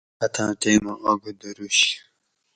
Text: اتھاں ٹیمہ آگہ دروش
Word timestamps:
اتھاں 0.23 0.51
ٹیمہ 0.61 0.93
آگہ 1.11 1.31
دروش 1.39 1.79